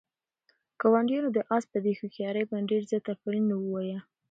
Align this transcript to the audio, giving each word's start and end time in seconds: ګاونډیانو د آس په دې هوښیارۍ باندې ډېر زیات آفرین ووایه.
ګاونډیانو 0.81 1.29
د 1.33 1.39
آس 1.55 1.63
په 1.71 1.77
دې 1.85 1.93
هوښیارۍ 1.99 2.43
باندې 2.49 2.69
ډېر 2.71 2.83
زیات 2.89 3.05
آفرین 3.13 3.45
ووایه. 3.51 3.99